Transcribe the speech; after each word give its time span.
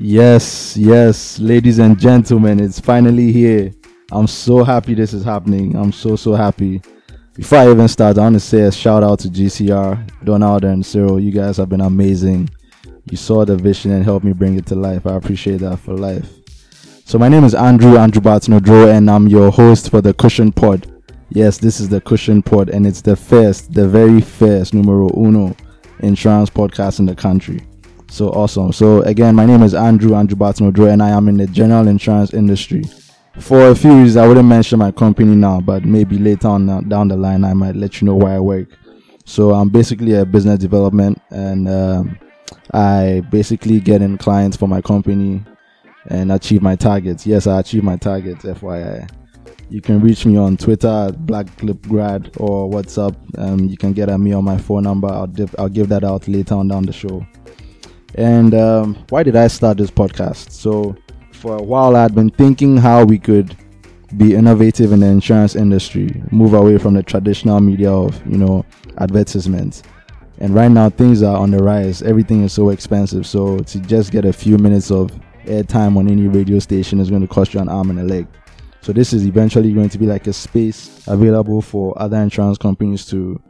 Yes, 0.00 0.76
yes, 0.76 1.38
ladies 1.40 1.78
and 1.78 1.98
gentlemen, 1.98 2.60
it's 2.60 2.78
finally 2.78 3.32
here. 3.32 3.72
I'm 4.12 4.26
so 4.26 4.64
happy 4.64 4.94
this 4.94 5.12
is 5.12 5.24
happening. 5.24 5.74
I'm 5.76 5.92
so, 5.92 6.16
so 6.16 6.34
happy. 6.34 6.80
Before 7.38 7.58
I 7.58 7.70
even 7.70 7.86
start, 7.86 8.18
I 8.18 8.22
want 8.22 8.34
to 8.34 8.40
say 8.40 8.62
a 8.62 8.72
shout 8.72 9.04
out 9.04 9.20
to 9.20 9.28
GCR, 9.28 10.24
Donald, 10.24 10.64
and 10.64 10.84
Cyril. 10.84 11.20
You 11.20 11.30
guys 11.30 11.58
have 11.58 11.68
been 11.68 11.82
amazing. 11.82 12.50
You 13.08 13.16
saw 13.16 13.44
the 13.44 13.54
vision 13.54 13.92
and 13.92 14.02
helped 14.02 14.24
me 14.24 14.32
bring 14.32 14.58
it 14.58 14.66
to 14.66 14.74
life. 14.74 15.06
I 15.06 15.14
appreciate 15.14 15.58
that 15.58 15.76
for 15.76 15.94
life. 15.94 16.28
So, 17.04 17.16
my 17.16 17.28
name 17.28 17.44
is 17.44 17.54
Andrew, 17.54 17.96
Andrew 17.96 18.20
Batnodro, 18.20 18.92
and 18.92 19.08
I'm 19.08 19.28
your 19.28 19.52
host 19.52 19.88
for 19.88 20.00
the 20.00 20.12
Cushion 20.14 20.50
Pod. 20.50 20.92
Yes, 21.28 21.58
this 21.58 21.78
is 21.78 21.88
the 21.88 22.00
Cushion 22.00 22.42
Pod, 22.42 22.70
and 22.70 22.84
it's 22.84 23.02
the 23.02 23.14
first, 23.14 23.72
the 23.72 23.86
very 23.86 24.20
first 24.20 24.74
numero 24.74 25.08
uno 25.16 25.54
insurance 26.00 26.50
podcast 26.50 26.98
in 26.98 27.06
the 27.06 27.14
country. 27.14 27.60
So 28.10 28.30
awesome. 28.30 28.72
So 28.72 29.02
again, 29.02 29.36
my 29.36 29.46
name 29.46 29.62
is 29.62 29.74
Andrew 29.76 30.16
Andrew 30.16 30.36
Batnodro, 30.36 30.92
and 30.92 31.00
I 31.00 31.10
am 31.10 31.28
in 31.28 31.36
the 31.36 31.46
general 31.46 31.86
insurance 31.86 32.34
industry. 32.34 32.82
For 33.40 33.68
a 33.68 33.74
few 33.74 33.90
reasons, 33.92 34.16
I 34.16 34.26
wouldn't 34.26 34.48
mention 34.48 34.78
my 34.78 34.92
company 34.92 35.34
now, 35.34 35.60
but 35.60 35.84
maybe 35.84 36.18
later 36.18 36.48
on 36.48 36.68
uh, 36.68 36.80
down 36.82 37.08
the 37.08 37.16
line, 37.16 37.44
I 37.44 37.54
might 37.54 37.76
let 37.76 38.00
you 38.00 38.06
know 38.06 38.14
where 38.14 38.34
I 38.34 38.40
work. 38.40 38.68
So 39.24 39.52
I'm 39.52 39.68
basically 39.68 40.14
a 40.14 40.26
business 40.26 40.58
development, 40.58 41.20
and 41.30 41.68
um, 41.68 42.18
I 42.74 43.22
basically 43.30 43.80
get 43.80 44.02
in 44.02 44.18
clients 44.18 44.56
for 44.56 44.68
my 44.68 44.80
company 44.80 45.42
and 46.08 46.32
achieve 46.32 46.62
my 46.62 46.76
targets. 46.76 47.26
Yes, 47.26 47.46
I 47.46 47.60
achieve 47.60 47.84
my 47.84 47.96
targets. 47.96 48.44
FYI. 48.44 49.08
You 49.70 49.82
can 49.82 50.00
reach 50.00 50.24
me 50.24 50.36
on 50.36 50.56
Twitter 50.56 50.88
at 50.88 51.14
BlackClipGrad 51.26 52.40
or 52.40 52.70
WhatsApp. 52.70 53.14
Um, 53.38 53.60
you 53.60 53.76
can 53.76 53.92
get 53.92 54.08
at 54.08 54.18
me 54.18 54.32
on 54.32 54.44
my 54.44 54.56
phone 54.56 54.84
number. 54.84 55.08
I'll, 55.08 55.26
dip, 55.26 55.50
I'll 55.58 55.68
give 55.68 55.88
that 55.90 56.04
out 56.04 56.26
later 56.26 56.54
on 56.54 56.68
down 56.68 56.84
the 56.84 56.92
show. 56.92 57.26
And 58.14 58.54
um, 58.54 59.04
why 59.10 59.22
did 59.22 59.36
I 59.36 59.48
start 59.48 59.76
this 59.76 59.90
podcast? 59.90 60.50
So, 60.52 60.96
for 61.38 61.56
a 61.56 61.62
while, 61.62 61.96
I'd 61.96 62.14
been 62.14 62.30
thinking 62.30 62.76
how 62.76 63.04
we 63.04 63.18
could 63.18 63.56
be 64.16 64.34
innovative 64.34 64.92
in 64.92 65.00
the 65.00 65.06
insurance 65.06 65.54
industry, 65.54 66.22
move 66.30 66.54
away 66.54 66.78
from 66.78 66.94
the 66.94 67.02
traditional 67.02 67.60
media 67.60 67.92
of, 67.92 68.20
you 68.26 68.36
know, 68.36 68.64
advertisements. 68.98 69.82
And 70.38 70.54
right 70.54 70.70
now, 70.70 70.90
things 70.90 71.22
are 71.22 71.36
on 71.36 71.50
the 71.50 71.62
rise. 71.62 72.02
Everything 72.02 72.42
is 72.42 72.52
so 72.52 72.70
expensive. 72.70 73.26
So, 73.26 73.58
to 73.58 73.80
just 73.80 74.12
get 74.12 74.24
a 74.24 74.32
few 74.32 74.58
minutes 74.58 74.90
of 74.90 75.10
airtime 75.44 75.96
on 75.96 76.08
any 76.08 76.28
radio 76.28 76.58
station 76.58 77.00
is 77.00 77.10
going 77.10 77.22
to 77.22 77.28
cost 77.28 77.54
you 77.54 77.60
an 77.60 77.68
arm 77.68 77.90
and 77.90 78.00
a 78.00 78.04
leg. 78.04 78.26
So, 78.80 78.92
this 78.92 79.12
is 79.12 79.26
eventually 79.26 79.72
going 79.72 79.88
to 79.90 79.98
be 79.98 80.06
like 80.06 80.26
a 80.26 80.32
space 80.32 81.06
available 81.06 81.60
for 81.60 82.00
other 82.00 82.16
insurance 82.18 82.58
companies 82.58 83.04
to 83.06 83.40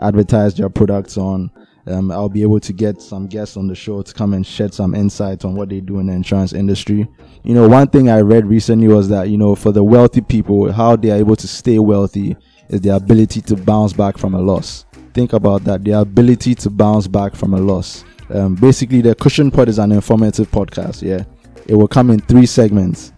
advertise 0.00 0.54
their 0.54 0.68
products 0.68 1.16
on 1.18 1.50
um, 1.88 2.10
I'll 2.10 2.28
be 2.28 2.42
able 2.42 2.60
to 2.60 2.72
get 2.72 3.00
some 3.00 3.26
guests 3.26 3.56
on 3.56 3.66
the 3.66 3.74
show 3.74 4.02
to 4.02 4.12
come 4.12 4.34
and 4.34 4.46
shed 4.46 4.74
some 4.74 4.94
insights 4.94 5.44
on 5.44 5.54
what 5.54 5.68
they 5.68 5.80
do 5.80 5.98
in 5.98 6.06
the 6.06 6.12
insurance 6.12 6.52
industry. 6.52 7.08
You 7.44 7.54
know, 7.54 7.68
one 7.68 7.88
thing 7.88 8.10
I 8.10 8.20
read 8.20 8.46
recently 8.46 8.88
was 8.88 9.08
that, 9.08 9.30
you 9.30 9.38
know, 9.38 9.54
for 9.54 9.72
the 9.72 9.82
wealthy 9.82 10.20
people, 10.20 10.70
how 10.72 10.96
they 10.96 11.10
are 11.10 11.16
able 11.16 11.36
to 11.36 11.48
stay 11.48 11.78
wealthy 11.78 12.36
is 12.68 12.80
their 12.82 12.96
ability 12.96 13.40
to 13.42 13.56
bounce 13.56 13.92
back 13.92 14.18
from 14.18 14.34
a 14.34 14.40
loss. 14.40 14.84
Think 15.14 15.32
about 15.32 15.64
that, 15.64 15.84
their 15.84 16.00
ability 16.00 16.54
to 16.56 16.70
bounce 16.70 17.06
back 17.08 17.34
from 17.34 17.54
a 17.54 17.58
loss. 17.58 18.04
Um, 18.30 18.54
basically, 18.54 19.00
the 19.00 19.14
Cushion 19.14 19.50
Pod 19.50 19.68
is 19.68 19.78
an 19.78 19.92
informative 19.92 20.50
podcast, 20.50 21.02
yeah. 21.02 21.24
It 21.66 21.74
will 21.74 21.88
come 21.88 22.10
in 22.10 22.20
three 22.20 22.46
segments. 22.46 23.12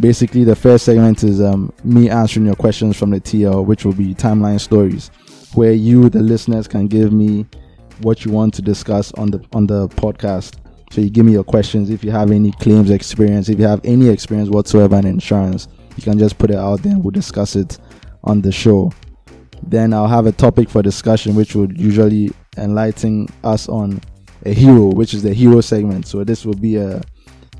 Basically, 0.00 0.44
the 0.44 0.56
first 0.56 0.84
segment 0.84 1.22
is 1.24 1.40
um, 1.40 1.72
me 1.84 2.08
answering 2.08 2.46
your 2.46 2.54
questions 2.54 2.96
from 2.96 3.10
the 3.10 3.20
TL, 3.20 3.66
which 3.66 3.84
will 3.84 3.92
be 3.92 4.14
timeline 4.14 4.60
stories, 4.60 5.10
where 5.54 5.72
you, 5.72 6.08
the 6.08 6.20
listeners, 6.20 6.66
can 6.66 6.86
give 6.86 7.12
me 7.12 7.46
what 8.02 8.24
you 8.24 8.30
want 8.30 8.54
to 8.54 8.62
discuss 8.62 9.12
on 9.12 9.30
the 9.30 9.44
on 9.52 9.66
the 9.66 9.88
podcast. 9.88 10.56
So 10.90 11.00
you 11.00 11.10
give 11.10 11.24
me 11.24 11.32
your 11.32 11.44
questions. 11.44 11.88
If 11.88 12.04
you 12.04 12.10
have 12.10 12.30
any 12.30 12.52
claims 12.52 12.90
experience, 12.90 13.48
if 13.48 13.58
you 13.58 13.66
have 13.66 13.80
any 13.84 14.08
experience 14.08 14.50
whatsoever 14.50 14.96
in 14.98 15.06
insurance, 15.06 15.68
you 15.96 16.02
can 16.02 16.18
just 16.18 16.38
put 16.38 16.50
it 16.50 16.56
out 16.56 16.82
there 16.82 16.92
and 16.92 17.02
we'll 17.02 17.12
discuss 17.12 17.56
it 17.56 17.78
on 18.24 18.42
the 18.42 18.52
show. 18.52 18.92
Then 19.62 19.94
I'll 19.94 20.08
have 20.08 20.26
a 20.26 20.32
topic 20.32 20.68
for 20.68 20.82
discussion, 20.82 21.34
which 21.34 21.54
would 21.54 21.80
usually 21.80 22.30
enlighten 22.58 23.28
us 23.42 23.68
on 23.68 24.00
a 24.44 24.52
hero, 24.52 24.86
which 24.86 25.14
is 25.14 25.22
the 25.22 25.32
hero 25.32 25.60
segment. 25.60 26.06
So 26.06 26.24
this 26.24 26.44
will 26.44 26.54
be 26.54 26.76
a 26.76 27.00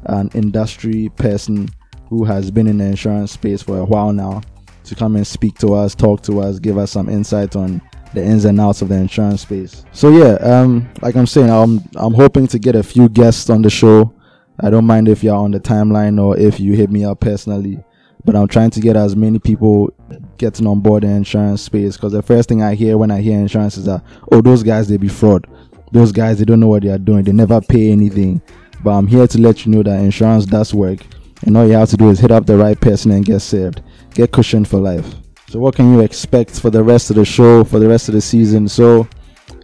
an 0.06 0.28
industry 0.34 1.08
person 1.16 1.68
who 2.08 2.24
has 2.24 2.50
been 2.50 2.66
in 2.66 2.78
the 2.78 2.84
insurance 2.84 3.32
space 3.32 3.62
for 3.62 3.78
a 3.78 3.84
while 3.84 4.12
now 4.12 4.42
to 4.84 4.94
come 4.94 5.16
and 5.16 5.26
speak 5.26 5.56
to 5.58 5.74
us, 5.74 5.94
talk 5.94 6.22
to 6.22 6.40
us, 6.40 6.58
give 6.58 6.76
us 6.76 6.90
some 6.90 7.08
insight 7.08 7.56
on 7.56 7.80
the 8.14 8.22
ins 8.24 8.44
and 8.44 8.60
outs 8.60 8.82
of 8.82 8.88
the 8.88 8.94
insurance 8.94 9.42
space. 9.42 9.84
So 9.92 10.10
yeah, 10.10 10.34
um, 10.34 10.88
like 11.00 11.16
I'm 11.16 11.26
saying, 11.26 11.50
I'm 11.50 11.80
I'm 11.96 12.14
hoping 12.14 12.46
to 12.48 12.58
get 12.58 12.74
a 12.76 12.82
few 12.82 13.08
guests 13.08 13.50
on 13.50 13.62
the 13.62 13.70
show. 13.70 14.12
I 14.60 14.70
don't 14.70 14.86
mind 14.86 15.08
if 15.08 15.24
you're 15.24 15.34
on 15.34 15.50
the 15.50 15.60
timeline 15.60 16.22
or 16.22 16.36
if 16.36 16.60
you 16.60 16.74
hit 16.74 16.90
me 16.90 17.04
up 17.04 17.20
personally, 17.20 17.82
but 18.24 18.36
I'm 18.36 18.48
trying 18.48 18.70
to 18.70 18.80
get 18.80 18.96
as 18.96 19.16
many 19.16 19.38
people 19.38 19.92
getting 20.38 20.66
on 20.66 20.80
board 20.80 21.02
the 21.02 21.08
insurance 21.08 21.62
space 21.62 21.96
because 21.96 22.12
the 22.12 22.22
first 22.22 22.48
thing 22.48 22.62
I 22.62 22.74
hear 22.74 22.98
when 22.98 23.10
I 23.10 23.20
hear 23.20 23.38
insurance 23.38 23.76
is 23.76 23.86
that 23.86 24.02
oh 24.30 24.40
those 24.40 24.62
guys 24.62 24.88
they 24.88 24.98
be 24.98 25.08
fraud, 25.08 25.46
those 25.90 26.12
guys 26.12 26.38
they 26.38 26.44
don't 26.44 26.60
know 26.60 26.68
what 26.68 26.82
they 26.82 26.90
are 26.90 26.98
doing, 26.98 27.24
they 27.24 27.32
never 27.32 27.60
pay 27.60 27.90
anything. 27.90 28.42
But 28.84 28.90
I'm 28.90 29.06
here 29.06 29.26
to 29.26 29.38
let 29.40 29.64
you 29.64 29.72
know 29.72 29.82
that 29.84 30.00
insurance 30.00 30.44
does 30.44 30.74
work, 30.74 31.00
and 31.46 31.56
all 31.56 31.66
you 31.66 31.74
have 31.74 31.90
to 31.90 31.96
do 31.96 32.10
is 32.10 32.18
hit 32.18 32.30
up 32.30 32.46
the 32.46 32.56
right 32.56 32.78
person 32.80 33.12
and 33.12 33.24
get 33.24 33.40
saved, 33.40 33.80
get 34.12 34.32
cushioned 34.32 34.68
for 34.68 34.78
life. 34.78 35.06
So, 35.52 35.58
what 35.58 35.74
can 35.74 35.92
you 35.92 36.00
expect 36.00 36.58
for 36.58 36.70
the 36.70 36.82
rest 36.82 37.10
of 37.10 37.16
the 37.16 37.26
show, 37.26 37.62
for 37.62 37.78
the 37.78 37.86
rest 37.86 38.08
of 38.08 38.14
the 38.14 38.22
season? 38.22 38.66
So, 38.68 39.06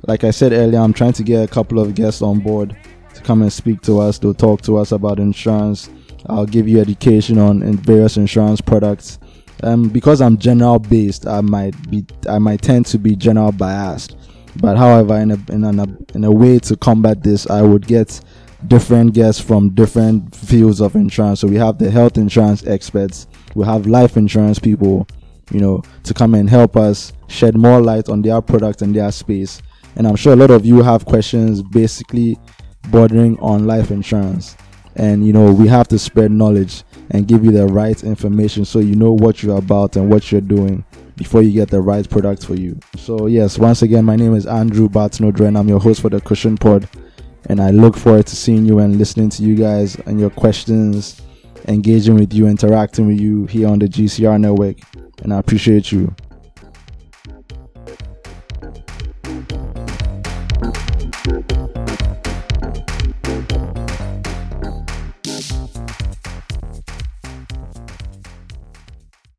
like 0.07 0.23
I 0.23 0.31
said 0.31 0.53
earlier, 0.53 0.81
I'm 0.81 0.93
trying 0.93 1.15
to 1.15 1.23
get 1.23 1.43
a 1.43 1.51
couple 1.51 1.79
of 1.79 1.95
guests 1.95 2.21
on 2.21 2.41
board 2.41 2.77
to 3.15 3.23
come 3.23 3.41
and 3.41 3.51
speak 3.51 3.81
to 3.85 3.99
us, 3.99 4.19
to 4.19 4.35
talk 4.35 4.61
to 4.63 4.77
us 4.77 4.93
about 4.93 5.19
insurance. 5.19 5.89
I'll 6.27 6.45
give 6.45 6.69
you 6.69 6.79
education 6.79 7.39
on 7.39 7.63
various 7.79 8.19
insurance 8.19 8.61
products. 8.61 9.19
Um, 9.63 9.89
because 9.89 10.21
I'm 10.21 10.37
general 10.37 10.79
based, 10.79 11.27
I 11.27 11.41
might 11.41 11.91
be, 11.91 12.05
I 12.29 12.39
might 12.39 12.61
tend 12.61 12.85
to 12.87 12.99
be 12.99 13.17
general 13.17 13.53
biased. 13.53 14.15
But 14.57 14.77
however, 14.77 15.17
in 15.17 15.31
a 15.31 15.39
in 15.51 15.65
a 15.65 15.87
in 16.15 16.25
a 16.25 16.31
way 16.31 16.59
to 16.59 16.77
combat 16.77 17.23
this, 17.23 17.49
I 17.49 17.63
would 17.63 17.87
get 17.87 18.21
different 18.67 19.15
guests 19.15 19.41
from 19.41 19.71
different 19.71 20.37
fields 20.37 20.83
of 20.83 20.97
insurance. 20.97 21.41
So 21.41 21.49
we 21.49 21.57
have 21.57 21.79
the 21.79 21.91
health 21.91 22.19
insurance 22.19 22.67
experts, 22.67 23.27
we 23.55 23.65
have 23.65 23.87
life 23.87 24.19
insurance 24.19 24.59
people, 24.59 25.09
you 25.51 25.61
know, 25.61 25.83
to 26.05 26.15
come 26.15 26.35
and 26.35 26.49
help 26.49 26.77
us 26.77 27.13
shed 27.29 27.57
more 27.57 27.81
light 27.81 28.09
on 28.09 28.23
their 28.23 28.41
product 28.41 28.83
and 28.83 28.95
their 28.95 29.11
space. 29.13 29.63
And 29.97 30.07
I'm 30.07 30.17
sure 30.17 30.33
a 30.33 30.37
lot 30.37 30.51
of 30.51 30.65
you 30.65 30.83
have 30.83 31.05
questions 31.05 31.63
basically 31.63 32.39
bordering 32.91 33.39
on 33.41 33.67
life 33.67 33.91
insurance. 33.91 34.57
And 34.97 35.27
you 35.27 35.33
know, 35.33 35.53
we 35.53 35.69
have 35.69 35.89
to 35.89 35.99
spread 35.99 36.31
knowledge 36.31 36.83
and 37.11 37.27
give 37.27 37.45
you 37.45 37.53
the 37.53 37.67
right 37.67 38.03
information 38.03 38.65
so 38.65 38.81
you 38.81 38.97
know 38.97 39.13
what 39.13 39.43
you're 39.43 39.59
about 39.59 39.97
and 39.97 40.11
what 40.11 40.31
you're 40.31 40.41
doing 40.41 40.85
before 41.17 41.43
you 41.43 41.53
get 41.53 41.71
the 41.71 41.81
right 41.81 42.09
product 42.09 42.45
for 42.45 42.55
you. 42.55 42.79
So, 42.97 43.27
yes, 43.27 43.59
once 43.59 43.83
again, 43.83 44.05
my 44.05 44.17
name 44.17 44.35
is 44.35 44.47
Andrew 44.47 44.89
Batnodre 44.89 45.49
and 45.49 45.59
I'm 45.59 45.69
your 45.69 45.81
host 45.81 46.01
for 46.01 46.11
the 46.11 46.21
Cushion 46.21 46.57
Pod. 46.57 46.89
And 47.47 47.61
I 47.61 47.71
look 47.71 47.97
forward 47.97 48.27
to 48.27 48.37
seeing 48.37 48.67
you 48.67 48.79
and 48.79 48.97
listening 48.97 49.31
to 49.31 49.43
you 49.43 49.55
guys 49.55 49.97
and 50.07 50.21
your 50.21 50.31
questions, 50.31 51.23
engaging 51.69 52.17
with 52.17 52.33
you, 52.33 52.47
interacting 52.47 53.07
with 53.07 53.21
you 53.21 53.47
here 53.47 53.69
on 53.69 53.79
the 53.79 53.87
GCR 53.87 54.41
network 54.41 54.79
and 55.23 55.33
I 55.33 55.39
appreciate 55.39 55.93
you. 55.93 56.15